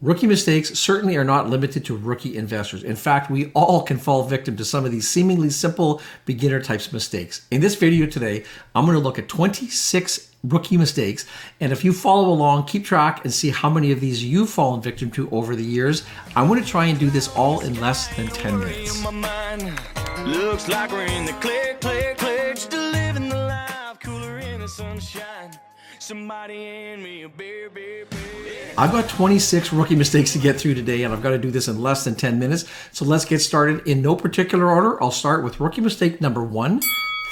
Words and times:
Rookie 0.00 0.28
mistakes 0.28 0.78
certainly 0.78 1.16
are 1.16 1.24
not 1.24 1.50
limited 1.50 1.84
to 1.86 1.96
rookie 1.96 2.36
investors. 2.36 2.84
In 2.84 2.94
fact, 2.94 3.32
we 3.32 3.46
all 3.46 3.82
can 3.82 3.98
fall 3.98 4.22
victim 4.22 4.56
to 4.56 4.64
some 4.64 4.84
of 4.84 4.92
these 4.92 5.08
seemingly 5.08 5.50
simple 5.50 6.00
beginner 6.24 6.60
types 6.62 6.86
of 6.86 6.92
mistakes. 6.92 7.44
In 7.50 7.60
this 7.60 7.74
video 7.74 8.06
today, 8.06 8.44
I'm 8.76 8.84
going 8.84 8.96
to 8.96 9.02
look 9.02 9.18
at 9.18 9.28
26 9.28 10.32
rookie 10.44 10.76
mistakes. 10.76 11.26
And 11.58 11.72
if 11.72 11.84
you 11.84 11.92
follow 11.92 12.28
along, 12.28 12.66
keep 12.66 12.84
track 12.84 13.24
and 13.24 13.34
see 13.34 13.50
how 13.50 13.68
many 13.68 13.90
of 13.90 13.98
these 13.98 14.22
you've 14.22 14.50
fallen 14.50 14.80
victim 14.80 15.10
to 15.12 15.28
over 15.30 15.56
the 15.56 15.64
years. 15.64 16.04
I'm 16.36 16.46
going 16.46 16.62
to 16.62 16.68
try 16.68 16.86
and 16.86 16.96
do 16.96 17.10
this 17.10 17.26
all 17.34 17.58
in 17.60 17.80
less 17.80 18.14
than 18.14 18.28
10 18.28 18.56
minutes. 18.56 19.04
Looks 20.24 20.68
like 20.68 20.92
we're 20.92 21.06
in 21.06 21.24
the 21.24 21.32
click, 21.32 21.80
click, 21.80 22.18
click, 22.18 22.54
just 22.54 22.72
living 22.72 23.28
the 23.30 23.36
life 23.36 23.98
cooler 23.98 24.38
in 24.38 24.60
the 24.60 24.68
sunshine. 24.68 25.58
Somebody 25.98 26.54
hand 26.54 27.02
me 27.02 27.24
a 27.24 27.28
beer, 27.28 27.68
beer. 27.68 27.97
I've 28.78 28.92
got 28.92 29.08
26 29.08 29.72
rookie 29.72 29.96
mistakes 29.96 30.32
to 30.34 30.38
get 30.38 30.60
through 30.60 30.74
today, 30.74 31.02
and 31.02 31.12
I've 31.12 31.20
got 31.20 31.30
to 31.30 31.38
do 31.38 31.50
this 31.50 31.66
in 31.66 31.82
less 31.82 32.04
than 32.04 32.14
10 32.14 32.38
minutes. 32.38 32.64
So 32.92 33.04
let's 33.04 33.24
get 33.24 33.40
started 33.40 33.84
in 33.88 34.02
no 34.02 34.14
particular 34.14 34.70
order. 34.70 35.02
I'll 35.02 35.10
start 35.10 35.42
with 35.42 35.58
rookie 35.58 35.80
mistake 35.80 36.20
number 36.20 36.44
one 36.44 36.80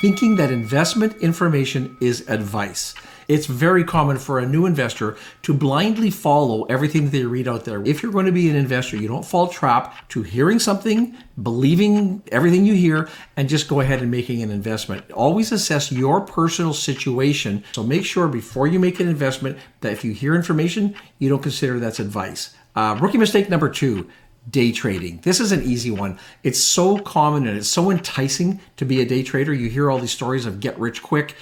thinking 0.00 0.36
that 0.36 0.50
investment 0.50 1.16
information 1.22 1.96
is 2.00 2.28
advice. 2.28 2.94
It's 3.28 3.46
very 3.46 3.82
common 3.82 4.18
for 4.18 4.38
a 4.38 4.46
new 4.46 4.66
investor 4.66 5.16
to 5.42 5.52
blindly 5.52 6.10
follow 6.10 6.62
everything 6.64 7.04
that 7.04 7.10
they 7.10 7.24
read 7.24 7.48
out 7.48 7.64
there. 7.64 7.82
If 7.82 8.02
you're 8.02 8.12
going 8.12 8.26
to 8.26 8.32
be 8.32 8.48
an 8.48 8.56
investor, 8.56 8.96
you 8.96 9.08
don't 9.08 9.24
fall 9.24 9.48
trap 9.48 10.08
to 10.10 10.22
hearing 10.22 10.60
something, 10.60 11.16
believing 11.42 12.22
everything 12.30 12.64
you 12.64 12.74
hear, 12.74 13.08
and 13.36 13.48
just 13.48 13.68
go 13.68 13.80
ahead 13.80 14.00
and 14.00 14.10
making 14.10 14.42
an 14.42 14.50
investment. 14.50 15.10
Always 15.10 15.50
assess 15.50 15.90
your 15.90 16.20
personal 16.20 16.72
situation. 16.72 17.64
So 17.72 17.82
make 17.82 18.04
sure 18.04 18.28
before 18.28 18.68
you 18.68 18.78
make 18.78 19.00
an 19.00 19.08
investment 19.08 19.58
that 19.80 19.92
if 19.92 20.04
you 20.04 20.12
hear 20.12 20.36
information, 20.36 20.94
you 21.18 21.28
don't 21.28 21.42
consider 21.42 21.80
that's 21.80 21.98
advice. 21.98 22.54
Uh, 22.76 22.96
rookie 23.00 23.18
mistake 23.18 23.48
number 23.48 23.70
two 23.70 24.08
day 24.50 24.72
trading. 24.72 25.20
This 25.22 25.40
is 25.40 25.52
an 25.52 25.62
easy 25.62 25.90
one. 25.90 26.18
It's 26.42 26.58
so 26.58 26.98
common 26.98 27.46
and 27.46 27.56
it's 27.56 27.68
so 27.68 27.90
enticing 27.90 28.60
to 28.76 28.84
be 28.84 29.00
a 29.00 29.04
day 29.04 29.22
trader. 29.22 29.52
You 29.52 29.68
hear 29.68 29.90
all 29.90 29.98
these 29.98 30.12
stories 30.12 30.46
of 30.46 30.60
get 30.60 30.78
rich 30.78 31.02
quick. 31.02 31.34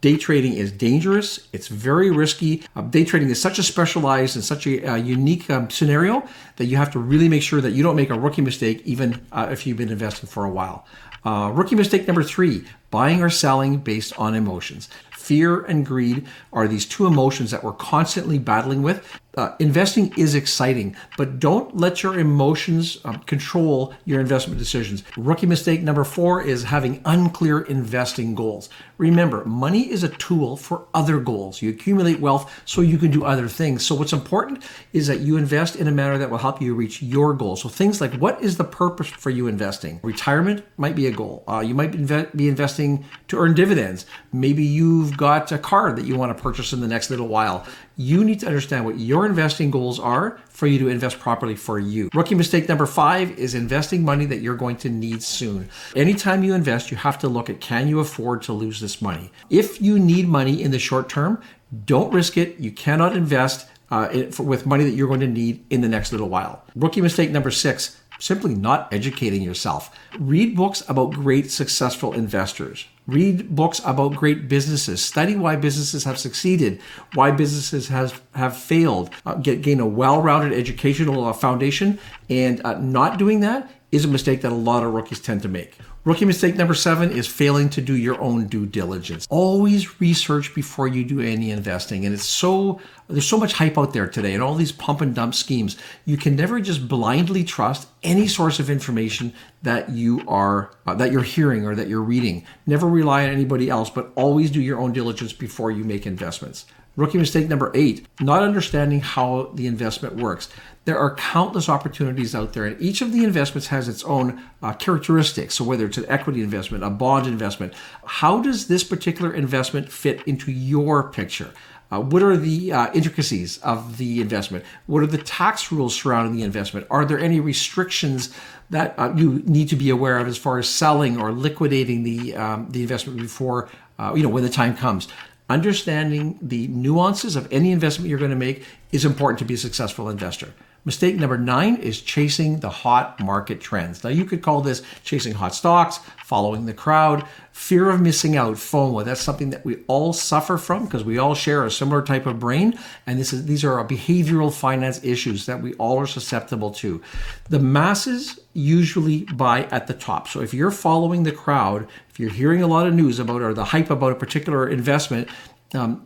Day 0.00 0.16
trading 0.16 0.54
is 0.54 0.72
dangerous. 0.72 1.48
It's 1.52 1.68
very 1.68 2.10
risky. 2.10 2.62
Uh, 2.74 2.82
day 2.82 3.04
trading 3.04 3.30
is 3.30 3.40
such 3.40 3.58
a 3.58 3.62
specialized 3.62 4.36
and 4.36 4.44
such 4.44 4.66
a 4.66 4.84
uh, 4.84 4.96
unique 4.96 5.50
um, 5.50 5.70
scenario 5.70 6.26
that 6.56 6.66
you 6.66 6.76
have 6.76 6.90
to 6.92 6.98
really 6.98 7.28
make 7.28 7.42
sure 7.42 7.60
that 7.60 7.72
you 7.72 7.82
don't 7.82 7.96
make 7.96 8.10
a 8.10 8.18
rookie 8.18 8.42
mistake, 8.42 8.82
even 8.84 9.24
uh, 9.32 9.48
if 9.50 9.66
you've 9.66 9.76
been 9.76 9.90
investing 9.90 10.28
for 10.28 10.44
a 10.44 10.50
while. 10.50 10.86
Uh, 11.24 11.52
rookie 11.54 11.76
mistake 11.76 12.06
number 12.06 12.22
three 12.22 12.64
buying 12.90 13.22
or 13.22 13.30
selling 13.30 13.78
based 13.78 14.18
on 14.18 14.34
emotions. 14.34 14.88
Fear 15.12 15.62
and 15.64 15.86
greed 15.86 16.26
are 16.52 16.66
these 16.66 16.84
two 16.84 17.06
emotions 17.06 17.52
that 17.52 17.62
we're 17.62 17.72
constantly 17.72 18.38
battling 18.38 18.82
with. 18.82 19.20
Uh, 19.34 19.54
investing 19.58 20.12
is 20.18 20.34
exciting, 20.34 20.94
but 21.16 21.40
don't 21.40 21.74
let 21.74 22.02
your 22.02 22.18
emotions 22.18 22.98
uh, 23.06 23.16
control 23.20 23.94
your 24.04 24.20
investment 24.20 24.58
decisions. 24.58 25.02
Rookie 25.16 25.46
mistake 25.46 25.80
number 25.80 26.04
four 26.04 26.42
is 26.42 26.64
having 26.64 27.00
unclear 27.06 27.60
investing 27.62 28.34
goals. 28.34 28.68
Remember, 28.98 29.42
money 29.46 29.90
is 29.90 30.04
a 30.04 30.10
tool 30.10 30.58
for 30.58 30.86
other 30.92 31.18
goals. 31.18 31.62
You 31.62 31.70
accumulate 31.70 32.20
wealth 32.20 32.62
so 32.66 32.82
you 32.82 32.98
can 32.98 33.10
do 33.10 33.24
other 33.24 33.48
things. 33.48 33.86
So, 33.86 33.94
what's 33.94 34.12
important 34.12 34.62
is 34.92 35.06
that 35.06 35.20
you 35.20 35.38
invest 35.38 35.76
in 35.76 35.88
a 35.88 35.92
manner 35.92 36.18
that 36.18 36.28
will 36.28 36.36
help 36.36 36.60
you 36.60 36.74
reach 36.74 37.00
your 37.00 37.32
goals. 37.32 37.62
So, 37.62 37.70
things 37.70 38.02
like 38.02 38.12
what 38.16 38.42
is 38.42 38.58
the 38.58 38.64
purpose 38.64 39.08
for 39.08 39.30
you 39.30 39.46
investing? 39.46 39.98
Retirement 40.02 40.62
might 40.76 40.94
be 40.94 41.06
a 41.06 41.10
goal. 41.10 41.42
Uh, 41.48 41.60
you 41.60 41.74
might 41.74 41.92
be 42.36 42.48
investing 42.48 43.06
to 43.28 43.38
earn 43.38 43.54
dividends. 43.54 44.04
Maybe 44.30 44.62
you've 44.62 45.16
got 45.16 45.50
a 45.52 45.58
car 45.58 45.94
that 45.94 46.04
you 46.04 46.16
want 46.16 46.36
to 46.36 46.42
purchase 46.42 46.74
in 46.74 46.82
the 46.82 46.88
next 46.88 47.08
little 47.08 47.28
while 47.28 47.66
you 47.96 48.24
need 48.24 48.40
to 48.40 48.46
understand 48.46 48.84
what 48.84 48.98
your 48.98 49.21
investing 49.26 49.70
goals 49.70 49.98
are 49.98 50.38
for 50.48 50.66
you 50.66 50.78
to 50.78 50.88
invest 50.88 51.18
properly 51.18 51.56
for 51.56 51.78
you. 51.78 52.10
Rookie 52.14 52.34
mistake 52.34 52.68
number 52.68 52.86
five 52.86 53.30
is 53.38 53.54
investing 53.54 54.04
money 54.04 54.26
that 54.26 54.38
you're 54.38 54.56
going 54.56 54.76
to 54.78 54.88
need 54.88 55.22
soon. 55.22 55.68
Anytime 55.96 56.44
you 56.44 56.54
invest, 56.54 56.90
you 56.90 56.96
have 56.96 57.18
to 57.18 57.28
look 57.28 57.48
at 57.50 57.60
can 57.60 57.88
you 57.88 58.00
afford 58.00 58.42
to 58.42 58.52
lose 58.52 58.80
this 58.80 59.00
money? 59.00 59.30
If 59.50 59.80
you 59.80 59.98
need 59.98 60.28
money 60.28 60.62
in 60.62 60.70
the 60.70 60.78
short 60.78 61.08
term, 61.08 61.42
don't 61.84 62.12
risk 62.12 62.36
it. 62.36 62.58
You 62.58 62.70
cannot 62.70 63.16
invest 63.16 63.68
uh, 63.90 64.08
with 64.38 64.66
money 64.66 64.84
that 64.84 64.92
you're 64.92 65.08
going 65.08 65.20
to 65.20 65.28
need 65.28 65.64
in 65.70 65.82
the 65.82 65.88
next 65.88 66.12
little 66.12 66.28
while. 66.28 66.64
Rookie 66.74 67.02
mistake 67.02 67.30
number 67.30 67.50
six 67.50 68.01
simply 68.22 68.54
not 68.54 68.86
educating 68.94 69.42
yourself. 69.42 69.90
Read 70.16 70.54
books 70.54 70.88
about 70.88 71.10
great 71.10 71.50
successful 71.50 72.12
investors. 72.12 72.86
Read 73.08 73.56
books 73.56 73.80
about 73.84 74.14
great 74.14 74.48
businesses. 74.48 75.04
Study 75.04 75.34
why 75.34 75.56
businesses 75.56 76.04
have 76.04 76.20
succeeded, 76.20 76.80
why 77.14 77.32
businesses 77.32 77.88
has, 77.88 78.14
have 78.36 78.56
failed. 78.56 79.10
Uh, 79.26 79.34
get, 79.34 79.60
gain 79.60 79.80
a 79.80 79.86
well-rounded 79.86 80.56
educational 80.56 81.24
uh, 81.24 81.32
foundation. 81.32 81.98
And 82.30 82.64
uh, 82.64 82.78
not 82.78 83.18
doing 83.18 83.40
that 83.40 83.68
is 83.90 84.04
a 84.04 84.08
mistake 84.08 84.42
that 84.42 84.52
a 84.52 84.54
lot 84.54 84.84
of 84.84 84.94
rookies 84.94 85.18
tend 85.18 85.42
to 85.42 85.48
make. 85.48 85.76
Rookie 86.04 86.24
mistake 86.24 86.56
number 86.56 86.74
seven 86.74 87.12
is 87.12 87.28
failing 87.28 87.70
to 87.70 87.80
do 87.80 87.94
your 87.94 88.20
own 88.20 88.48
due 88.48 88.66
diligence. 88.66 89.24
Always 89.30 90.00
research 90.00 90.52
before 90.52 90.88
you 90.88 91.04
do 91.04 91.20
any 91.20 91.52
investing. 91.52 92.04
And 92.04 92.12
it's 92.12 92.26
so, 92.26 92.80
there's 93.06 93.28
so 93.28 93.38
much 93.38 93.52
hype 93.52 93.78
out 93.78 93.92
there 93.92 94.08
today 94.08 94.34
and 94.34 94.42
all 94.42 94.56
these 94.56 94.72
pump 94.72 95.00
and 95.00 95.14
dump 95.14 95.32
schemes. 95.32 95.76
You 96.04 96.16
can 96.16 96.34
never 96.34 96.60
just 96.60 96.88
blindly 96.88 97.44
trust 97.44 97.86
any 98.02 98.26
source 98.26 98.58
of 98.58 98.68
information 98.68 99.32
that 99.62 99.90
you 99.90 100.24
are, 100.26 100.72
uh, 100.88 100.94
that 100.96 101.12
you're 101.12 101.22
hearing 101.22 101.64
or 101.64 101.76
that 101.76 101.86
you're 101.86 102.02
reading. 102.02 102.44
Never 102.66 102.88
rely 102.88 103.22
on 103.22 103.30
anybody 103.30 103.70
else, 103.70 103.88
but 103.88 104.10
always 104.16 104.50
do 104.50 104.60
your 104.60 104.80
own 104.80 104.92
diligence 104.92 105.32
before 105.32 105.70
you 105.70 105.84
make 105.84 106.04
investments. 106.04 106.64
Rookie 106.96 107.16
mistake 107.16 107.48
number 107.48 107.70
eight, 107.74 108.06
not 108.20 108.42
understanding 108.42 109.00
how 109.00 109.50
the 109.54 109.66
investment 109.66 110.16
works. 110.16 110.50
There 110.84 110.98
are 110.98 111.14
countless 111.14 111.68
opportunities 111.68 112.34
out 112.34 112.54
there, 112.54 112.64
and 112.64 112.80
each 112.80 113.02
of 113.02 113.12
the 113.12 113.22
investments 113.22 113.68
has 113.68 113.88
its 113.88 114.02
own 114.02 114.42
uh, 114.62 114.72
characteristics. 114.72 115.54
So, 115.54 115.64
whether 115.64 115.86
it's 115.86 115.98
an 115.98 116.06
equity 116.08 116.42
investment, 116.42 116.82
a 116.82 116.90
bond 116.90 117.28
investment, 117.28 117.72
how 118.04 118.42
does 118.42 118.66
this 118.66 118.82
particular 118.82 119.32
investment 119.32 119.92
fit 119.92 120.22
into 120.26 120.50
your 120.50 121.04
picture? 121.04 121.52
Uh, 121.92 122.00
what 122.00 122.22
are 122.22 122.36
the 122.36 122.72
uh, 122.72 122.92
intricacies 122.94 123.58
of 123.58 123.98
the 123.98 124.20
investment? 124.20 124.64
What 124.86 125.02
are 125.02 125.06
the 125.06 125.18
tax 125.18 125.70
rules 125.70 125.94
surrounding 125.94 126.34
the 126.34 126.42
investment? 126.42 126.86
Are 126.90 127.04
there 127.04 127.18
any 127.18 127.38
restrictions 127.38 128.34
that 128.70 128.94
uh, 128.98 129.12
you 129.14 129.42
need 129.44 129.68
to 129.68 129.76
be 129.76 129.90
aware 129.90 130.18
of 130.18 130.26
as 130.26 130.38
far 130.38 130.58
as 130.58 130.68
selling 130.68 131.20
or 131.20 131.30
liquidating 131.30 132.02
the 132.02 132.34
um, 132.34 132.68
the 132.70 132.82
investment 132.82 133.20
before 133.20 133.68
uh, 134.00 134.14
you 134.16 134.22
know 134.22 134.30
when 134.30 134.42
the 134.42 134.50
time 134.50 134.76
comes? 134.76 135.06
understanding 135.50 136.38
the 136.40 136.66
nuances 136.68 137.36
of 137.36 137.46
any 137.52 137.72
investment 137.72 138.08
you're 138.08 138.18
going 138.18 138.30
to 138.30 138.36
make 138.36 138.64
is 138.90 139.04
important 139.04 139.38
to 139.38 139.44
be 139.44 139.52
a 139.52 139.58
successful 139.58 140.08
investor. 140.08 140.48
Mistake 140.84 141.14
number 141.14 141.38
nine 141.38 141.76
is 141.76 142.00
chasing 142.00 142.58
the 142.58 142.68
hot 142.68 143.20
market 143.20 143.60
trends. 143.60 144.02
Now, 144.02 144.10
you 144.10 144.24
could 144.24 144.42
call 144.42 144.62
this 144.62 144.82
chasing 145.04 145.34
hot 145.34 145.54
stocks, 145.54 146.00
following 146.24 146.66
the 146.66 146.74
crowd, 146.74 147.24
fear 147.52 147.88
of 147.88 148.00
missing 148.00 148.36
out, 148.36 148.56
FOMO. 148.56 149.04
That's 149.04 149.20
something 149.20 149.50
that 149.50 149.64
we 149.64 149.76
all 149.86 150.12
suffer 150.12 150.58
from 150.58 150.86
because 150.86 151.04
we 151.04 151.18
all 151.18 151.36
share 151.36 151.64
a 151.64 151.70
similar 151.70 152.02
type 152.02 152.26
of 152.26 152.40
brain. 152.40 152.76
And 153.06 153.20
this 153.20 153.32
is, 153.32 153.46
these 153.46 153.64
are 153.64 153.86
behavioral 153.86 154.52
finance 154.52 155.02
issues 155.04 155.46
that 155.46 155.62
we 155.62 155.74
all 155.74 155.98
are 155.98 156.06
susceptible 156.06 156.72
to. 156.72 157.00
The 157.48 157.60
masses 157.60 158.40
usually 158.52 159.22
buy 159.24 159.64
at 159.66 159.86
the 159.86 159.94
top. 159.94 160.26
So 160.26 160.40
if 160.40 160.52
you're 160.52 160.72
following 160.72 161.22
the 161.22 161.32
crowd, 161.32 161.86
if 162.10 162.18
you're 162.18 162.30
hearing 162.30 162.60
a 162.60 162.66
lot 162.66 162.88
of 162.88 162.94
news 162.94 163.20
about 163.20 163.40
or 163.40 163.54
the 163.54 163.66
hype 163.66 163.90
about 163.90 164.12
a 164.12 164.16
particular 164.16 164.68
investment, 164.68 165.28
um, 165.74 166.04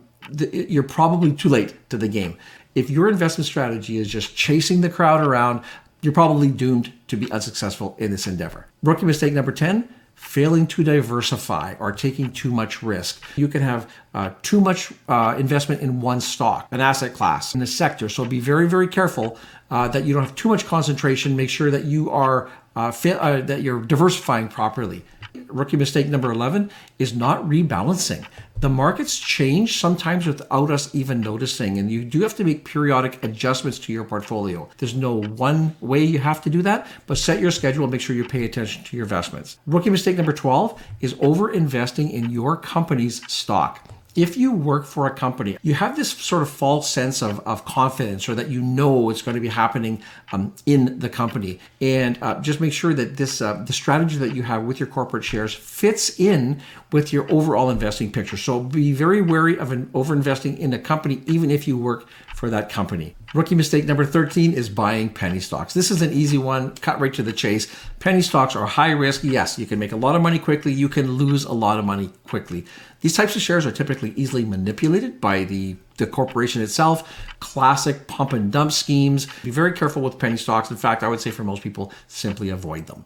you're 0.51 0.83
probably 0.83 1.33
too 1.33 1.49
late 1.49 1.89
to 1.89 1.97
the 1.97 2.07
game 2.07 2.37
if 2.77 2.91
your 2.91 3.09
investment 3.09 3.47
strategy 3.47 3.97
is 3.97 4.07
just 4.07 4.35
chasing 4.35 4.81
the 4.81 4.89
crowd 4.89 5.25
around, 5.25 5.63
you're 6.01 6.13
probably 6.13 6.47
doomed 6.47 6.93
to 7.07 7.17
be 7.17 7.29
unsuccessful 7.31 7.95
in 7.97 8.11
this 8.11 8.27
endeavor. 8.27 8.67
Rookie 8.83 9.07
mistake 9.07 9.33
number 9.33 9.51
10 9.51 9.89
failing 10.13 10.65
to 10.65 10.83
diversify 10.83 11.75
or 11.79 11.91
taking 11.91 12.31
too 12.31 12.51
much 12.51 12.81
risk. 12.81 13.23
You 13.35 13.47
can 13.47 13.61
have 13.61 13.91
uh, 14.15 14.31
too 14.41 14.59
much 14.59 14.91
uh, 15.07 15.35
investment 15.37 15.81
in 15.81 16.01
one 16.01 16.21
stock, 16.21 16.67
an 16.71 16.81
asset 16.81 17.13
class, 17.13 17.53
in 17.53 17.61
a 17.61 17.67
sector. 17.67 18.09
So 18.09 18.25
be 18.25 18.39
very, 18.39 18.67
very 18.67 18.87
careful 18.87 19.37
uh, 19.69 19.87
that 19.89 20.05
you 20.05 20.13
don't 20.13 20.23
have 20.23 20.35
too 20.35 20.49
much 20.49 20.65
concentration. 20.65 21.35
Make 21.35 21.51
sure 21.51 21.69
that 21.69 21.85
you 21.85 22.09
are 22.09 22.49
uh, 22.77 22.93
uh, 23.09 23.41
that 23.41 23.61
you're 23.61 23.81
diversifying 23.81 24.47
properly 24.47 25.03
rookie 25.47 25.77
mistake 25.77 26.07
number 26.07 26.31
11 26.31 26.71
is 26.99 27.15
not 27.15 27.43
rebalancing. 27.43 28.25
The 28.59 28.69
markets 28.69 29.19
change 29.19 29.79
sometimes 29.79 30.25
without 30.25 30.71
us 30.71 30.93
even 30.95 31.21
noticing, 31.21 31.77
and 31.77 31.91
you 31.91 32.03
do 32.03 32.21
have 32.21 32.35
to 32.37 32.43
make 32.43 32.65
periodic 32.65 33.23
adjustments 33.23 33.77
to 33.79 33.93
your 33.93 34.03
portfolio. 34.03 34.67
There's 34.77 34.95
no 34.95 35.21
one 35.21 35.75
way 35.79 36.03
you 36.03 36.19
have 36.19 36.41
to 36.41 36.49
do 36.49 36.61
that, 36.63 36.87
but 37.05 37.17
set 37.17 37.39
your 37.39 37.51
schedule 37.51 37.83
and 37.83 37.91
make 37.91 38.01
sure 38.01 38.15
you 38.15 38.25
pay 38.25 38.45
attention 38.45 38.83
to 38.85 38.97
your 38.97 39.05
investments. 39.05 39.59
Rookie 39.67 39.91
mistake 39.91 40.17
number 40.17 40.33
12 40.33 40.81
is 41.01 41.15
over 41.19 41.51
investing 41.51 42.09
in 42.09 42.31
your 42.31 42.57
company's 42.57 43.21
stock. 43.31 43.87
If 44.17 44.35
you 44.35 44.51
work 44.51 44.85
for 44.85 45.05
a 45.05 45.11
company, 45.11 45.59
you 45.61 45.75
have 45.75 45.95
this 45.95 46.11
sort 46.11 46.41
of 46.41 46.49
false 46.49 46.89
sense 46.89 47.21
of, 47.21 47.39
of 47.41 47.63
confidence 47.65 48.27
or 48.27 48.33
that 48.33 48.49
you 48.49 48.59
know 48.61 49.11
it's 49.11 49.21
going 49.21 49.35
to 49.35 49.41
be 49.41 49.47
happening 49.47 50.01
um, 50.31 50.53
in 50.65 50.97
the 50.97 51.07
company. 51.07 51.59
And 51.79 52.17
uh, 52.23 52.41
just 52.41 52.59
make 52.59 52.73
sure 52.73 52.95
that 52.95 53.17
this 53.17 53.41
uh, 53.41 53.63
the 53.63 53.73
strategy 53.73 54.17
that 54.17 54.35
you 54.35 54.41
have 54.41 54.63
with 54.63 54.79
your 54.79 54.87
corporate 54.87 55.23
shares 55.23 55.53
fits 55.53 56.19
in 56.19 56.59
with 56.91 57.13
your 57.13 57.31
overall 57.31 57.69
investing 57.69 58.11
picture. 58.11 58.37
So 58.37 58.59
be 58.61 58.91
very 58.91 59.21
wary 59.21 59.57
of 59.59 59.71
an 59.71 59.89
over 59.93 60.15
investing 60.15 60.57
in 60.57 60.73
a 60.73 60.79
company, 60.79 61.21
even 61.27 61.51
if 61.51 61.67
you 61.67 61.77
work 61.77 62.07
for 62.37 62.49
that 62.49 62.69
company. 62.69 63.15
Rookie 63.33 63.55
mistake 63.55 63.85
number 63.85 64.05
13 64.05 64.53
is 64.53 64.69
buying 64.69 65.09
penny 65.09 65.39
stocks. 65.39 65.73
This 65.73 65.91
is 65.91 66.01
an 66.01 66.13
easy 66.13 66.37
one, 66.37 66.75
cut 66.75 66.99
right 66.99 67.13
to 67.15 67.23
the 67.23 67.33
chase. 67.33 67.67
Penny 67.99 68.21
stocks 68.21 68.55
are 68.55 68.65
high 68.65 68.91
risk. 68.91 69.23
Yes, 69.23 69.59
you 69.59 69.65
can 69.65 69.79
make 69.79 69.91
a 69.91 69.97
lot 69.97 70.15
of 70.15 70.21
money 70.21 70.39
quickly, 70.39 70.71
you 70.71 70.87
can 70.87 71.13
lose 71.13 71.43
a 71.43 71.51
lot 71.51 71.79
of 71.79 71.83
money 71.83 72.09
quickly. 72.27 72.63
These 73.01 73.15
types 73.15 73.35
of 73.35 73.41
shares 73.41 73.65
are 73.65 73.71
typically 73.71 74.06
easily 74.15 74.45
manipulated 74.45 75.19
by 75.19 75.43
the, 75.43 75.75
the 75.97 76.07
corporation 76.07 76.61
itself. 76.61 77.25
Classic 77.39 78.07
pump 78.07 78.33
and 78.33 78.51
dump 78.51 78.71
schemes. 78.71 79.27
Be 79.43 79.51
very 79.51 79.73
careful 79.73 80.01
with 80.01 80.19
penny 80.19 80.37
stocks. 80.37 80.71
In 80.71 80.77
fact, 80.77 81.03
I 81.03 81.07
would 81.07 81.19
say 81.19 81.31
for 81.31 81.43
most 81.43 81.61
people, 81.61 81.91
simply 82.07 82.49
avoid 82.49 82.87
them. 82.87 83.05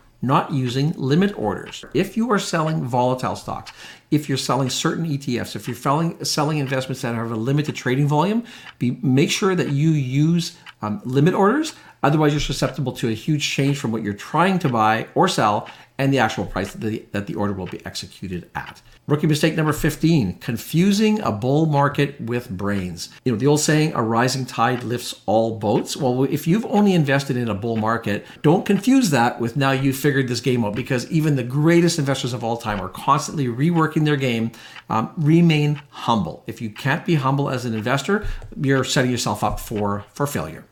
not 0.21 0.51
using 0.51 0.91
limit 0.93 1.37
orders. 1.37 1.83
If 1.93 2.15
you 2.15 2.31
are 2.31 2.39
selling 2.39 2.85
volatile 2.85 3.35
stocks, 3.35 3.71
if 4.11 4.27
you're 4.27 4.37
selling 4.37 4.69
certain 4.69 5.05
ETFs, 5.05 5.55
if 5.55 5.67
you're 5.67 5.75
selling, 5.75 6.23
selling 6.23 6.57
investments 6.57 7.01
that 7.01 7.15
have 7.15 7.31
a 7.31 7.35
limited 7.35 7.75
trading 7.75 8.07
volume, 8.07 8.43
be, 8.77 8.99
make 9.01 9.31
sure 9.31 9.55
that 9.55 9.69
you 9.69 9.91
use 9.91 10.57
um, 10.81 11.01
limit 11.05 11.33
orders. 11.33 11.73
Otherwise, 12.03 12.33
you're 12.33 12.39
susceptible 12.39 12.91
to 12.93 13.09
a 13.09 13.13
huge 13.13 13.47
change 13.47 13.77
from 13.77 13.91
what 13.91 14.03
you're 14.03 14.13
trying 14.13 14.59
to 14.59 14.69
buy 14.69 15.07
or 15.15 15.27
sell 15.27 15.69
and 16.01 16.11
the 16.11 16.17
actual 16.17 16.47
price 16.47 16.73
that 16.73 16.81
the, 16.81 17.05
that 17.11 17.27
the 17.27 17.35
order 17.35 17.53
will 17.53 17.67
be 17.67 17.85
executed 17.85 18.49
at. 18.55 18.81
Rookie 19.07 19.27
mistake 19.27 19.55
number 19.55 19.71
15, 19.71 20.39
confusing 20.39 21.21
a 21.21 21.31
bull 21.31 21.67
market 21.67 22.19
with 22.19 22.49
brains. 22.49 23.09
You 23.23 23.33
know, 23.33 23.37
the 23.37 23.45
old 23.45 23.59
saying, 23.59 23.93
a 23.93 24.01
rising 24.01 24.47
tide 24.47 24.81
lifts 24.83 25.21
all 25.27 25.59
boats. 25.59 25.95
Well, 25.95 26.23
if 26.23 26.47
you've 26.47 26.65
only 26.65 26.95
invested 26.95 27.37
in 27.37 27.49
a 27.49 27.53
bull 27.53 27.77
market, 27.77 28.25
don't 28.41 28.65
confuse 28.65 29.11
that 29.11 29.39
with 29.39 29.55
now 29.55 29.71
you've 29.71 29.95
figured 29.95 30.27
this 30.27 30.39
game 30.39 30.65
out 30.65 30.75
because 30.75 31.09
even 31.11 31.35
the 31.35 31.43
greatest 31.43 31.99
investors 31.99 32.33
of 32.33 32.43
all 32.43 32.57
time 32.57 32.81
are 32.81 32.89
constantly 32.89 33.45
reworking 33.45 34.03
their 34.03 34.15
game. 34.15 34.51
Um, 34.89 35.13
remain 35.17 35.83
humble. 35.89 36.43
If 36.47 36.61
you 36.61 36.71
can't 36.71 37.05
be 37.05 37.13
humble 37.13 37.47
as 37.47 37.63
an 37.63 37.75
investor, 37.75 38.25
you're 38.59 38.83
setting 38.83 39.11
yourself 39.11 39.43
up 39.43 39.59
for, 39.59 40.03
for 40.13 40.25
failure. 40.25 40.65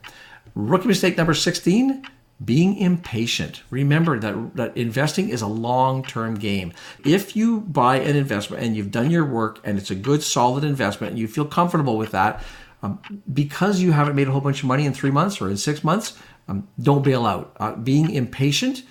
Rookie 0.56 0.88
mistake 0.88 1.18
number 1.18 1.36
16, 1.36 2.04
being 2.44 2.77
impatient. 2.77 3.63
Remember 3.69 4.18
that, 4.19 4.56
that 4.56 4.77
investing 4.77 5.30
is 5.30 5.41
a 5.41 5.47
long 5.47 6.03
term 6.03 6.36
game. 6.36 6.74
If 7.06 7.36
you 7.36 7.62
buy 7.62 7.97
an 7.97 8.15
investment 8.15 8.63
and 8.63 8.75
you've 8.75 8.91
done 8.91 9.12
your 9.12 9.25
work 9.25 9.59
and 9.63 9.77
it's 9.77 9.91
a 9.91 9.95
good, 9.95 10.24
solid 10.24 10.63
investment 10.63 11.12
and 11.12 11.19
you 11.19 11.27
feel 11.27 11.45
comfortable 11.45 11.97
with 11.97 12.12
that, 12.12 12.44
um, 12.81 13.01
because 13.33 13.81
you 13.81 13.91
haven't 13.91 14.15
made 14.15 14.27
a 14.27 14.31
whole 14.31 14.41
bunch 14.41 14.62
of 14.62 14.68
money 14.68 14.86
in 14.86 14.94
three 14.94 15.12
months 15.12 15.41
or 15.41 15.50
in 15.50 15.57
six 15.57 15.83
months, 15.83 16.18
um, 16.47 16.68
don't 16.81 17.03
bail 17.03 17.25
out. 17.25 17.56
Uh, 17.59 17.75
being 17.75 18.09
impatient 18.09 18.83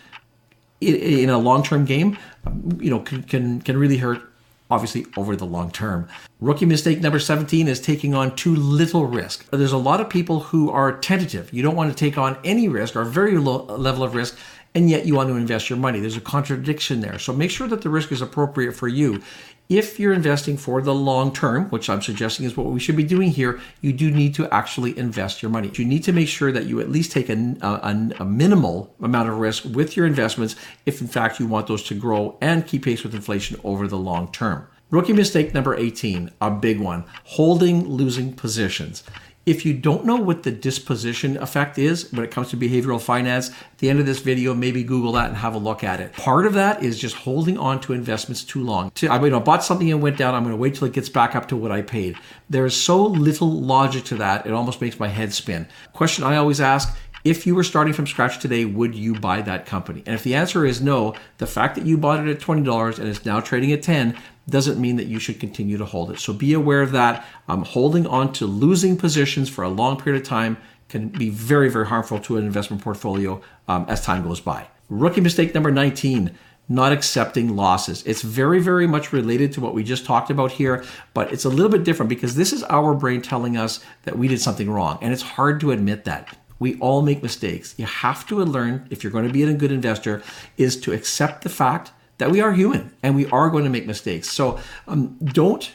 in, 0.80 0.94
in 0.94 1.30
a 1.30 1.38
long 1.38 1.62
term 1.62 1.86
game, 1.86 2.18
um, 2.46 2.78
you 2.80 2.90
know, 2.90 3.00
can, 3.00 3.22
can, 3.22 3.62
can 3.62 3.78
really 3.78 3.96
hurt 3.96 4.27
obviously 4.70 5.06
over 5.16 5.34
the 5.34 5.46
long 5.46 5.70
term. 5.70 6.08
Rookie 6.40 6.66
mistake 6.66 7.00
number 7.00 7.18
17 7.18 7.68
is 7.68 7.80
taking 7.80 8.14
on 8.14 8.36
too 8.36 8.54
little 8.54 9.06
risk. 9.06 9.48
There's 9.50 9.72
a 9.72 9.78
lot 9.78 10.00
of 10.00 10.08
people 10.08 10.40
who 10.40 10.70
are 10.70 10.96
tentative. 10.98 11.52
You 11.52 11.62
don't 11.62 11.76
want 11.76 11.90
to 11.90 11.96
take 11.96 12.18
on 12.18 12.38
any 12.44 12.68
risk 12.68 12.96
or 12.96 13.04
very 13.04 13.38
low 13.38 13.64
level 13.64 14.02
of 14.04 14.14
risk 14.14 14.38
and 14.74 14.90
yet 14.90 15.06
you 15.06 15.14
want 15.14 15.28
to 15.28 15.36
invest 15.36 15.70
your 15.70 15.78
money. 15.78 16.00
There's 16.00 16.16
a 16.16 16.20
contradiction 16.20 17.00
there. 17.00 17.18
So 17.18 17.32
make 17.32 17.50
sure 17.50 17.66
that 17.68 17.82
the 17.82 17.90
risk 17.90 18.12
is 18.12 18.20
appropriate 18.20 18.72
for 18.72 18.88
you. 18.88 19.22
If 19.68 20.00
you're 20.00 20.14
investing 20.14 20.56
for 20.56 20.80
the 20.80 20.94
long 20.94 21.30
term, 21.30 21.68
which 21.68 21.90
I'm 21.90 22.00
suggesting 22.00 22.46
is 22.46 22.56
what 22.56 22.68
we 22.68 22.80
should 22.80 22.96
be 22.96 23.04
doing 23.04 23.28
here, 23.28 23.60
you 23.82 23.92
do 23.92 24.10
need 24.10 24.34
to 24.36 24.48
actually 24.48 24.98
invest 24.98 25.42
your 25.42 25.50
money. 25.50 25.70
You 25.74 25.84
need 25.84 26.04
to 26.04 26.12
make 26.12 26.28
sure 26.28 26.50
that 26.50 26.64
you 26.64 26.80
at 26.80 26.90
least 26.90 27.12
take 27.12 27.28
a, 27.28 27.34
a, 27.60 28.10
a 28.18 28.24
minimal 28.24 28.94
amount 29.02 29.28
of 29.28 29.36
risk 29.36 29.64
with 29.64 29.94
your 29.94 30.06
investments 30.06 30.56
if, 30.86 31.02
in 31.02 31.06
fact, 31.06 31.38
you 31.38 31.46
want 31.46 31.66
those 31.66 31.82
to 31.82 31.94
grow 31.94 32.38
and 32.40 32.66
keep 32.66 32.84
pace 32.84 33.02
with 33.02 33.14
inflation 33.14 33.60
over 33.62 33.86
the 33.86 33.98
long 33.98 34.32
term. 34.32 34.66
Rookie 34.90 35.12
mistake 35.12 35.52
number 35.52 35.74
18, 35.74 36.30
a 36.40 36.50
big 36.50 36.80
one 36.80 37.04
holding 37.24 37.86
losing 37.86 38.32
positions. 38.32 39.02
If 39.48 39.64
you 39.64 39.72
don't 39.72 40.04
know 40.04 40.16
what 40.16 40.42
the 40.42 40.50
disposition 40.50 41.38
effect 41.38 41.78
is 41.78 42.12
when 42.12 42.22
it 42.22 42.30
comes 42.30 42.50
to 42.50 42.56
behavioral 42.58 43.00
finance, 43.00 43.48
at 43.48 43.78
the 43.78 43.88
end 43.88 43.98
of 43.98 44.04
this 44.04 44.20
video, 44.20 44.52
maybe 44.52 44.84
Google 44.84 45.12
that 45.12 45.30
and 45.30 45.38
have 45.38 45.54
a 45.54 45.58
look 45.58 45.82
at 45.82 46.00
it. 46.00 46.12
Part 46.12 46.44
of 46.44 46.52
that 46.52 46.82
is 46.82 46.98
just 46.98 47.16
holding 47.16 47.56
on 47.56 47.80
to 47.80 47.94
investments 47.94 48.44
too 48.44 48.62
long. 48.62 48.92
I 49.08 49.18
mean, 49.18 49.32
I 49.32 49.38
bought 49.38 49.64
something 49.64 49.90
and 49.90 50.02
went 50.02 50.18
down. 50.18 50.34
I'm 50.34 50.42
going 50.42 50.54
to 50.54 50.60
wait 50.60 50.74
till 50.74 50.86
it 50.86 50.92
gets 50.92 51.08
back 51.08 51.34
up 51.34 51.48
to 51.48 51.56
what 51.56 51.72
I 51.72 51.80
paid. 51.80 52.18
There 52.50 52.66
is 52.66 52.78
so 52.78 53.02
little 53.06 53.50
logic 53.50 54.04
to 54.04 54.16
that. 54.16 54.44
It 54.46 54.52
almost 54.52 54.82
makes 54.82 55.00
my 55.00 55.08
head 55.08 55.32
spin. 55.32 55.66
Question 55.94 56.24
I 56.24 56.36
always 56.36 56.60
ask 56.60 56.94
if 57.24 57.46
you 57.46 57.54
were 57.54 57.64
starting 57.64 57.94
from 57.94 58.06
scratch 58.06 58.38
today, 58.38 58.66
would 58.66 58.94
you 58.94 59.14
buy 59.14 59.40
that 59.42 59.64
company? 59.64 60.02
And 60.04 60.14
if 60.14 60.22
the 60.24 60.34
answer 60.34 60.66
is 60.66 60.82
no, 60.82 61.14
the 61.38 61.46
fact 61.46 61.74
that 61.74 61.86
you 61.86 61.96
bought 61.96 62.20
it 62.20 62.30
at 62.30 62.40
$20 62.40 62.98
and 62.98 63.08
it's 63.08 63.24
now 63.24 63.40
trading 63.40 63.72
at 63.72 63.82
10 63.82 64.14
doesn't 64.48 64.80
mean 64.80 64.96
that 64.96 65.06
you 65.06 65.18
should 65.18 65.38
continue 65.40 65.76
to 65.78 65.84
hold 65.84 66.10
it. 66.10 66.18
So 66.18 66.32
be 66.32 66.54
aware 66.54 66.82
of 66.82 66.92
that. 66.92 67.26
Um, 67.48 67.62
holding 67.62 68.06
on 68.06 68.32
to 68.34 68.46
losing 68.46 68.96
positions 68.96 69.48
for 69.48 69.62
a 69.62 69.68
long 69.68 69.98
period 69.98 70.22
of 70.22 70.28
time 70.28 70.56
can 70.88 71.08
be 71.08 71.28
very, 71.28 71.68
very 71.68 71.86
harmful 71.86 72.18
to 72.20 72.38
an 72.38 72.46
investment 72.46 72.82
portfolio 72.82 73.40
um, 73.68 73.84
as 73.88 74.00
time 74.00 74.22
goes 74.22 74.40
by. 74.40 74.66
Rookie 74.88 75.20
mistake 75.20 75.54
number 75.54 75.70
19 75.70 76.36
not 76.68 76.92
accepting 76.92 77.56
losses. 77.56 78.02
It's 78.04 78.22
very, 78.22 78.60
very 78.60 78.86
much 78.86 79.12
related 79.12 79.52
to 79.52 79.60
what 79.60 79.74
we 79.74 79.82
just 79.82 80.04
talked 80.04 80.30
about 80.30 80.52
here, 80.52 80.84
but 81.14 81.32
it's 81.32 81.46
a 81.46 81.48
little 81.48 81.70
bit 81.70 81.84
different 81.84 82.10
because 82.10 82.34
this 82.34 82.52
is 82.52 82.62
our 82.64 82.94
brain 82.94 83.22
telling 83.22 83.56
us 83.56 83.82
that 84.02 84.18
we 84.18 84.28
did 84.28 84.40
something 84.40 84.70
wrong. 84.70 84.98
And 85.00 85.12
it's 85.12 85.22
hard 85.22 85.60
to 85.60 85.70
admit 85.70 86.04
that. 86.04 86.36
We 86.58 86.78
all 86.80 87.02
make 87.02 87.22
mistakes. 87.22 87.74
You 87.78 87.86
have 87.86 88.26
to 88.26 88.44
learn, 88.44 88.86
if 88.90 89.02
you're 89.02 89.12
going 89.12 89.26
to 89.26 89.32
be 89.32 89.44
a 89.44 89.54
good 89.54 89.72
investor, 89.72 90.22
is 90.56 90.78
to 90.80 90.92
accept 90.92 91.42
the 91.42 91.48
fact 91.48 91.92
that 92.18 92.30
we 92.30 92.40
are 92.40 92.52
human 92.52 92.94
and 93.02 93.16
we 93.16 93.26
are 93.26 93.48
going 93.48 93.64
to 93.64 93.70
make 93.70 93.86
mistakes. 93.86 94.30
So 94.30 94.58
um, 94.86 95.16
don't 95.24 95.70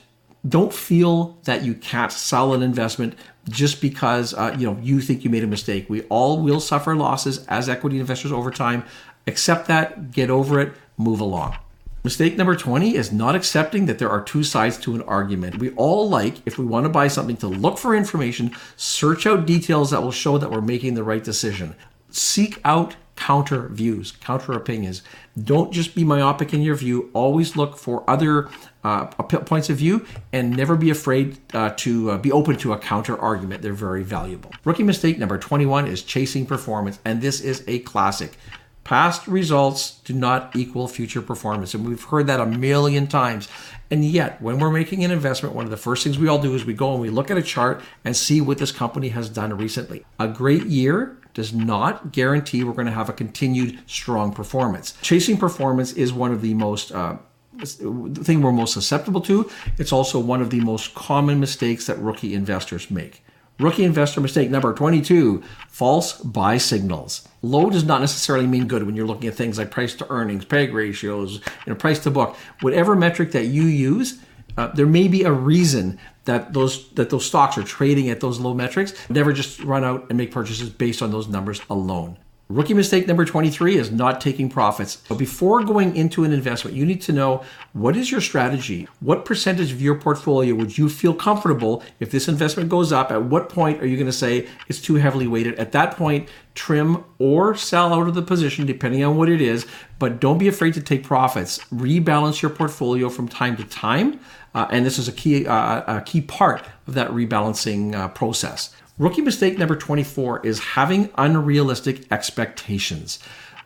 don't 0.47 0.73
feel 0.73 1.37
that 1.45 1.63
you 1.63 1.73
can't 1.73 2.11
sell 2.11 2.53
an 2.53 2.61
investment 2.61 3.15
just 3.49 3.81
because 3.81 4.33
uh, 4.33 4.55
you 4.57 4.67
know 4.67 4.77
you 4.81 5.01
think 5.01 5.23
you 5.23 5.29
made 5.29 5.43
a 5.43 5.47
mistake. 5.47 5.89
We 5.89 6.03
all 6.03 6.41
will 6.41 6.59
suffer 6.59 6.95
losses 6.95 7.45
as 7.47 7.69
equity 7.69 7.99
investors 7.99 8.31
over 8.31 8.51
time. 8.51 8.83
Accept 9.25 9.67
that, 9.67 10.11
get 10.11 10.29
over 10.29 10.59
it, 10.59 10.73
move 10.97 11.21
along. 11.21 11.57
Mistake 12.03 12.35
number 12.35 12.53
20 12.53 12.95
is 12.95 13.13
not 13.13 13.33
accepting 13.33 13.85
that 13.85 13.97
there 13.97 14.09
are 14.09 14.21
two 14.21 14.43
sides 14.43 14.77
to 14.79 14.93
an 14.93 15.01
argument. 15.03 15.59
We 15.59 15.69
all 15.75 16.09
like, 16.09 16.45
if 16.45 16.57
we 16.57 16.65
want 16.65 16.83
to 16.83 16.89
buy 16.89 17.07
something, 17.07 17.37
to 17.37 17.47
look 17.47 17.77
for 17.77 17.95
information, 17.95 18.53
search 18.75 19.25
out 19.25 19.45
details 19.45 19.91
that 19.91 20.03
will 20.03 20.11
show 20.11 20.37
that 20.37 20.51
we're 20.51 20.59
making 20.59 20.95
the 20.95 21.03
right 21.03 21.23
decision. 21.23 21.75
Seek 22.09 22.59
out 22.65 22.97
counter 23.15 23.67
views, 23.69 24.11
counter 24.11 24.53
opinions. 24.53 25.01
Don't 25.41 25.71
just 25.71 25.95
be 25.95 26.03
myopic 26.03 26.53
in 26.53 26.61
your 26.61 26.75
view. 26.75 27.09
Always 27.13 27.55
look 27.55 27.77
for 27.77 28.07
other 28.09 28.49
uh, 28.83 29.05
points 29.05 29.69
of 29.69 29.77
view 29.77 30.05
and 30.31 30.55
never 30.55 30.75
be 30.75 30.89
afraid 30.89 31.37
uh, 31.53 31.71
to 31.77 32.11
uh, 32.11 32.17
be 32.17 32.31
open 32.31 32.57
to 32.57 32.73
a 32.73 32.77
counter 32.77 33.17
argument. 33.17 33.61
They're 33.61 33.73
very 33.73 34.03
valuable. 34.03 34.51
Rookie 34.65 34.83
mistake 34.83 35.17
number 35.17 35.37
21 35.37 35.87
is 35.87 36.03
chasing 36.03 36.45
performance, 36.45 36.99
and 37.05 37.21
this 37.21 37.39
is 37.39 37.63
a 37.67 37.79
classic. 37.79 38.37
Past 38.83 39.27
results 39.27 39.99
do 40.03 40.13
not 40.13 40.53
equal 40.55 40.89
future 40.89 41.21
performance. 41.21 41.73
And 41.73 41.87
we've 41.87 42.03
heard 42.03 42.27
that 42.27 42.41
a 42.41 42.45
million 42.45 43.07
times. 43.07 43.47
And 43.89 44.03
yet, 44.03 44.41
when 44.41 44.59
we're 44.59 44.71
making 44.71 45.05
an 45.05 45.11
investment, 45.11 45.55
one 45.55 45.63
of 45.63 45.71
the 45.71 45.77
first 45.77 46.03
things 46.03 46.19
we 46.19 46.27
all 46.27 46.39
do 46.39 46.53
is 46.53 46.65
we 46.65 46.73
go 46.73 46.91
and 46.91 46.99
we 46.99 47.09
look 47.09 47.31
at 47.31 47.37
a 47.37 47.41
chart 47.41 47.81
and 48.03 48.13
see 48.15 48.41
what 48.41 48.57
this 48.57 48.73
company 48.73 49.09
has 49.09 49.29
done 49.29 49.55
recently. 49.55 50.03
A 50.19 50.27
great 50.27 50.65
year 50.65 51.17
does 51.33 51.53
not 51.53 52.11
guarantee 52.11 52.63
we're 52.63 52.73
going 52.73 52.85
to 52.85 52.91
have 52.91 53.09
a 53.09 53.13
continued 53.13 53.79
strong 53.87 54.31
performance. 54.31 54.93
Chasing 55.01 55.37
performance 55.37 55.93
is 55.93 56.13
one 56.13 56.31
of 56.31 56.41
the 56.41 56.53
most 56.53 56.91
uh, 56.91 57.17
the 57.59 58.23
thing 58.23 58.41
we're 58.41 58.51
most 58.51 58.73
susceptible 58.73 59.21
to. 59.21 59.49
It's 59.77 59.93
also 59.93 60.19
one 60.19 60.41
of 60.41 60.49
the 60.49 60.61
most 60.61 60.95
common 60.95 61.39
mistakes 61.39 61.85
that 61.87 61.99
rookie 61.99 62.33
investors 62.33 62.89
make. 62.89 63.23
Rookie 63.59 63.83
investor 63.83 64.19
mistake 64.19 64.49
number 64.49 64.73
22 64.73 65.43
false 65.67 66.17
buy 66.17 66.57
signals. 66.57 67.27
Low 67.43 67.69
does 67.69 67.83
not 67.83 68.01
necessarily 68.01 68.47
mean 68.47 68.67
good 68.67 68.83
when 68.83 68.95
you're 68.95 69.05
looking 69.05 69.29
at 69.29 69.35
things 69.35 69.59
like 69.59 69.69
price 69.69 69.93
to 69.95 70.09
earnings, 70.09 70.45
PEG 70.45 70.73
ratios, 70.73 71.35
you 71.35 71.41
know, 71.67 71.75
price 71.75 71.99
to 71.99 72.11
book. 72.11 72.35
Whatever 72.61 72.95
metric 72.95 73.31
that 73.33 73.45
you 73.45 73.63
use, 73.63 74.19
uh, 74.57 74.67
there 74.67 74.87
may 74.87 75.07
be 75.07 75.23
a 75.23 75.31
reason 75.31 75.99
that 76.25 76.53
those 76.53 76.89
that 76.91 77.09
those 77.09 77.25
stocks 77.25 77.57
are 77.57 77.63
trading 77.63 78.09
at 78.09 78.19
those 78.19 78.39
low 78.39 78.53
metrics. 78.53 78.93
Never 79.09 79.33
just 79.33 79.61
run 79.63 79.83
out 79.83 80.05
and 80.09 80.17
make 80.17 80.31
purchases 80.31 80.69
based 80.69 81.01
on 81.01 81.11
those 81.11 81.27
numbers 81.27 81.61
alone. 81.69 82.17
Rookie 82.49 82.73
mistake 82.73 83.07
number 83.07 83.23
23 83.23 83.77
is 83.77 83.89
not 83.89 84.19
taking 84.19 84.49
profits. 84.49 84.97
But 85.07 85.17
before 85.17 85.63
going 85.63 85.95
into 85.95 86.25
an 86.25 86.33
investment, 86.33 86.75
you 86.75 86.85
need 86.85 87.01
to 87.03 87.13
know 87.13 87.43
what 87.71 87.95
is 87.95 88.11
your 88.11 88.19
strategy? 88.21 88.87
What 88.99 89.23
percentage 89.23 89.71
of 89.71 89.81
your 89.81 89.95
portfolio 89.95 90.53
would 90.53 90.77
you 90.77 90.89
feel 90.89 91.15
comfortable 91.15 91.81
if 91.99 92.11
this 92.11 92.27
investment 92.27 92.69
goes 92.69 92.91
up? 92.91 93.11
At 93.11 93.23
what 93.23 93.47
point 93.47 93.81
are 93.81 93.87
you 93.87 93.95
going 93.95 94.07
to 94.07 94.11
say 94.11 94.47
it's 94.67 94.81
too 94.81 94.95
heavily 94.95 95.25
weighted? 95.25 95.55
At 95.55 95.71
that 95.71 95.95
point, 95.95 96.27
trim 96.53 97.05
or 97.17 97.55
sell 97.55 97.93
out 97.93 98.07
of 98.07 98.13
the 98.13 98.21
position 98.21 98.65
depending 98.65 99.03
on 99.03 99.17
what 99.17 99.29
it 99.29 99.41
is, 99.41 99.65
but 99.97 100.19
don't 100.19 100.37
be 100.37 100.49
afraid 100.49 100.73
to 100.73 100.81
take 100.81 101.03
profits. 101.03 101.59
Rebalance 101.73 102.41
your 102.41 102.51
portfolio 102.51 103.09
from 103.09 103.29
time 103.29 103.55
to 103.57 103.63
time. 103.63 104.19
Uh, 104.53 104.67
and 104.71 104.85
this 104.85 104.99
is 104.99 105.07
a 105.07 105.11
key, 105.11 105.47
uh, 105.47 105.97
a 105.97 106.01
key 106.01 106.21
part 106.21 106.63
of 106.87 106.93
that 106.93 107.09
rebalancing 107.09 107.95
uh, 107.95 108.07
process. 108.09 108.73
Rookie 108.99 109.21
mistake 109.21 109.57
number 109.57 109.75
24 109.75 110.45
is 110.45 110.59
having 110.59 111.09
unrealistic 111.17 112.11
expectations. 112.11 113.19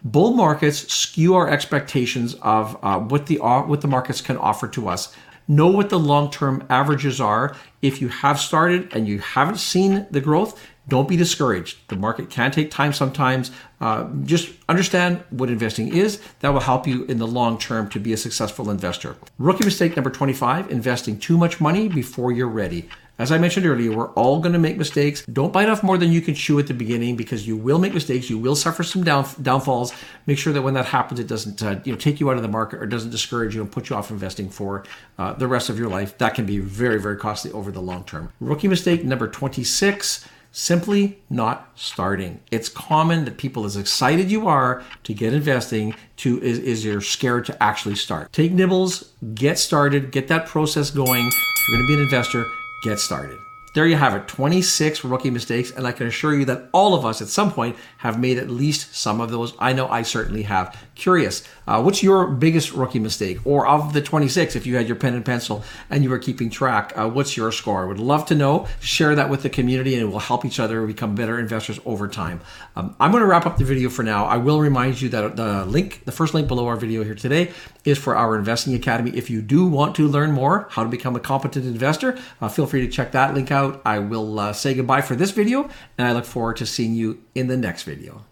Bull 0.04 0.32
markets 0.32 0.94
skew 0.94 1.36
our 1.36 1.50
expectations 1.50 2.36
of 2.36 2.78
uh, 2.82 3.00
what 3.00 3.26
the 3.26 3.40
uh, 3.40 3.64
what 3.64 3.82
the 3.82 3.88
markets 3.88 4.22
can 4.22 4.38
offer 4.38 4.68
to 4.70 4.88
us. 4.88 5.14
Know 5.50 5.68
what 5.68 5.90
the 5.90 6.00
long-term 6.00 6.66
averages 6.70 7.20
are. 7.20 7.56
If 7.82 8.02
you 8.02 8.08
have 8.10 8.40
started 8.40 8.94
and 8.94 9.08
you 9.08 9.20
haven't 9.20 9.58
seen 9.58 10.06
the 10.12 10.22
growth, 10.22 10.62
don't 10.88 11.08
be 11.08 11.18
discouraged. 11.18 11.78
The 11.90 11.96
market 11.96 12.30
can 12.30 12.52
take 12.52 12.72
time 12.72 12.94
sometimes. 12.94 13.52
Uh, 13.82 14.08
just 14.24 14.52
understand 14.70 15.24
what 15.30 15.50
investing 15.50 15.94
is. 15.94 16.22
That 16.40 16.50
will 16.50 16.62
help 16.62 16.88
you 16.88 17.04
in 17.06 17.18
the 17.18 17.28
long 17.28 17.58
term 17.58 17.90
to 17.90 18.00
be 18.00 18.14
a 18.14 18.18
successful 18.18 18.70
investor. 18.70 19.18
Rookie 19.38 19.66
mistake 19.66 19.96
number 19.96 20.10
25 20.10 20.72
investing 20.72 21.20
too 21.20 21.38
much 21.38 21.60
money 21.60 21.88
before 21.88 22.32
you're 22.32 22.48
ready. 22.48 22.90
As 23.20 23.32
I 23.32 23.40
mentioned 23.40 23.66
earlier, 23.66 23.92
we're 23.92 24.12
all 24.12 24.40
going 24.40 24.54
to 24.54 24.60
make 24.60 24.78
mistakes. 24.78 25.26
Don't 25.26 25.52
bite 25.52 25.70
off 25.70 25.82
more 25.82 25.98
than 25.98 26.12
you 26.12 26.22
can 26.22 26.36
chew 26.36 26.60
at 26.60 26.68
the 26.68 26.74
beginning 26.76 27.16
because 27.16 27.48
you 27.48 27.58
will 27.58 27.80
make 27.80 27.96
mistakes. 27.96 28.30
You 28.30 28.38
will 28.38 28.56
suffer 28.56 28.84
some 28.84 29.04
down, 29.04 29.26
downfalls. 29.42 29.92
Make 30.28 30.38
sure 30.38 30.54
that 30.54 30.62
when 30.62 30.76
that 30.76 30.86
happens, 30.86 31.20
it 31.20 31.26
doesn't 31.26 31.64
uh, 31.64 31.80
you 31.84 31.92
know 31.92 31.98
take 31.98 32.20
you 32.20 32.30
out 32.30 32.38
of 32.38 32.44
the 32.44 32.48
market 32.48 32.80
or 32.80 32.86
doesn't 32.86 33.10
discourage 33.10 33.56
you 33.56 33.62
and 33.62 33.72
put 33.72 33.90
you 33.90 33.96
off 33.96 34.12
investing 34.12 34.50
for 34.50 34.84
uh, 35.18 35.34
the 35.34 35.48
rest 35.48 35.70
of 35.70 35.80
your 35.80 35.90
life. 35.90 36.16
That 36.20 36.36
can 36.36 36.46
be 36.46 36.60
very 36.60 37.02
very 37.02 37.18
costly 37.18 37.52
over 37.54 37.72
the 37.72 37.82
long 37.82 38.04
term. 38.04 38.32
Rookie 38.40 38.68
mistake 38.68 39.04
number 39.04 39.28
26 39.28 40.28
simply 40.52 41.20
not 41.30 41.72
starting. 41.76 42.40
It's 42.52 42.70
common 42.70 43.26
that 43.26 43.38
people, 43.38 43.66
as 43.66 43.78
excited 43.78 44.32
you 44.32 44.48
are 44.48 44.84
to 45.04 45.14
get 45.14 45.34
investing, 45.34 45.96
to 46.18 46.42
is, 46.42 46.60
is 46.60 46.86
you're 46.86 47.02
scared 47.02 47.46
to 47.46 47.64
actually 47.64 47.96
start. 47.96 48.34
Take 48.34 48.52
nibbles, 48.52 49.14
get 49.34 49.60
started, 49.60 50.12
get 50.12 50.28
that 50.30 50.48
process 50.48 50.92
going. 50.92 51.28
If 51.28 51.70
you're 51.70 51.78
going 51.78 51.88
to 51.88 51.96
be 51.96 52.00
an 52.00 52.04
investor, 52.04 52.46
get 52.84 53.00
started. 53.00 53.38
There 53.78 53.86
you 53.86 53.96
have 53.96 54.16
it 54.16 54.28
26 54.28 55.04
rookie 55.04 55.30
mistakes. 55.30 55.70
And 55.70 55.86
I 55.86 55.92
can 55.92 56.08
assure 56.08 56.34
you 56.34 56.46
that 56.46 56.68
all 56.72 56.96
of 56.96 57.06
us 57.06 57.22
at 57.22 57.28
some 57.28 57.52
point 57.52 57.76
have 58.00 58.20
made 58.20 58.40
at 58.40 58.50
least 58.50 58.96
some 58.96 59.22
of 59.22 59.30
those. 59.30 59.54
I 59.60 59.72
know 59.72 59.88
I 59.88 60.02
certainly 60.02 60.42
have. 60.42 60.76
Curious, 60.96 61.44
uh, 61.68 61.80
what's 61.84 62.02
your 62.02 62.26
biggest 62.26 62.72
rookie 62.72 62.98
mistake? 62.98 63.38
Or 63.46 63.68
of 63.68 63.94
the 63.94 64.02
26, 64.02 64.56
if 64.56 64.66
you 64.66 64.78
had 64.78 64.88
your 64.88 64.96
pen 64.96 65.14
and 65.14 65.24
pencil 65.24 65.64
and 65.92 66.04
you 66.04 66.10
were 66.10 66.18
keeping 66.18 66.50
track, 66.50 66.92
uh, 66.96 67.08
what's 67.08 67.38
your 67.38 67.52
score? 67.52 67.84
I 67.84 67.86
would 67.86 68.00
love 68.00 68.26
to 68.30 68.36
know. 68.36 68.66
Share 68.80 69.14
that 69.14 69.30
with 69.30 69.44
the 69.44 69.50
community 69.52 69.94
and 69.94 70.02
it 70.02 70.12
will 70.12 70.18
help 70.18 70.44
each 70.44 70.60
other 70.60 70.84
become 70.88 71.14
better 71.14 71.38
investors 71.38 71.80
over 71.86 72.08
time. 72.08 72.42
Um, 72.76 72.96
I'm 73.00 73.12
going 73.12 73.22
to 73.22 73.28
wrap 73.28 73.46
up 73.46 73.60
the 73.60 73.64
video 73.64 73.90
for 73.92 74.02
now. 74.02 74.26
I 74.26 74.38
will 74.38 74.60
remind 74.60 75.00
you 75.00 75.10
that 75.10 75.36
the 75.36 75.66
link, 75.66 76.04
the 76.06 76.12
first 76.12 76.34
link 76.34 76.48
below 76.48 76.66
our 76.66 76.78
video 76.78 77.04
here 77.04 77.14
today, 77.14 77.52
is 77.86 78.00
for 78.00 78.16
our 78.16 78.36
Investing 78.36 78.74
Academy. 78.74 79.12
If 79.12 79.30
you 79.30 79.40
do 79.40 79.68
want 79.68 79.96
to 79.98 80.08
learn 80.08 80.32
more 80.32 80.68
how 80.72 80.82
to 80.82 80.90
become 80.90 81.16
a 81.16 81.20
competent 81.20 81.68
investor, 81.68 82.18
uh, 82.42 82.50
feel 82.50 82.66
free 82.66 82.82
to 82.82 82.92
check 82.92 83.12
that 83.12 83.36
link 83.36 83.52
out 83.52 83.67
out. 83.68 83.82
I 83.86 84.00
will 84.00 84.40
uh, 84.40 84.54
say 84.54 84.74
goodbye 84.74 85.02
for 85.02 85.16
this 85.16 85.32
video, 85.32 85.70
and 85.98 86.08
I 86.08 86.14
look 86.14 86.26
forward 86.26 86.58
to 86.58 86.66
seeing 86.66 86.94
you 86.94 87.24
in 87.36 87.48
the 87.48 87.58
next 87.58 87.84
video. 87.84 88.26